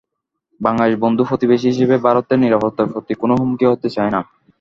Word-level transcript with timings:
বাংলাদেশ 0.61 0.95
বন্ধু 1.03 1.23
প্রতিবেশী 1.29 1.67
হিসেবে 1.71 1.95
ভারতের 2.05 2.37
নিরাপত্তার 2.39 2.91
প্রতি 2.93 3.13
কোনো 3.15 3.33
হুমকি 3.39 3.65
হতে 3.67 3.87
চায় 3.95 4.11
না। 4.15 4.19